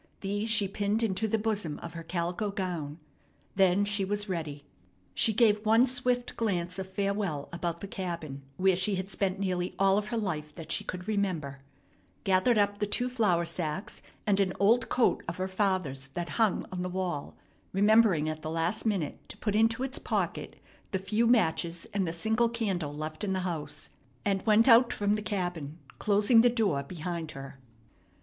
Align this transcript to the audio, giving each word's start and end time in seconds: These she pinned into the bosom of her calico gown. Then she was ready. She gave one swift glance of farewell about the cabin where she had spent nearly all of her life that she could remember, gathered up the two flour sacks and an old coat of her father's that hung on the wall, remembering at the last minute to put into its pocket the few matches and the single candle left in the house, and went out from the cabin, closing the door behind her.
These 0.21 0.49
she 0.49 0.67
pinned 0.67 1.03
into 1.03 1.27
the 1.27 1.37
bosom 1.37 1.77
of 1.83 1.93
her 1.93 2.01
calico 2.01 2.49
gown. 2.49 2.97
Then 3.53 3.85
she 3.85 4.03
was 4.03 4.27
ready. 4.27 4.65
She 5.13 5.31
gave 5.31 5.63
one 5.63 5.85
swift 5.85 6.35
glance 6.35 6.79
of 6.79 6.87
farewell 6.89 7.49
about 7.53 7.81
the 7.81 7.87
cabin 7.87 8.41
where 8.57 8.75
she 8.75 8.95
had 8.95 9.09
spent 9.09 9.37
nearly 9.39 9.75
all 9.77 9.99
of 9.99 10.07
her 10.07 10.17
life 10.17 10.55
that 10.55 10.71
she 10.71 10.83
could 10.83 11.07
remember, 11.07 11.59
gathered 12.23 12.57
up 12.57 12.79
the 12.79 12.87
two 12.87 13.09
flour 13.09 13.45
sacks 13.45 14.01
and 14.25 14.39
an 14.39 14.53
old 14.59 14.89
coat 14.89 15.21
of 15.27 15.37
her 15.37 15.47
father's 15.47 16.07
that 16.07 16.29
hung 16.29 16.65
on 16.71 16.81
the 16.81 16.89
wall, 16.89 17.37
remembering 17.71 18.27
at 18.27 18.41
the 18.41 18.49
last 18.49 18.87
minute 18.87 19.19
to 19.29 19.37
put 19.37 19.55
into 19.55 19.83
its 19.83 19.99
pocket 19.99 20.55
the 20.89 20.97
few 20.97 21.27
matches 21.27 21.85
and 21.93 22.07
the 22.07 22.11
single 22.11 22.49
candle 22.49 22.91
left 22.91 23.23
in 23.23 23.33
the 23.33 23.41
house, 23.41 23.91
and 24.25 24.43
went 24.47 24.67
out 24.67 24.91
from 24.91 25.13
the 25.13 25.21
cabin, 25.21 25.77
closing 25.99 26.41
the 26.41 26.49
door 26.49 26.81
behind 26.81 27.33
her. 27.33 27.59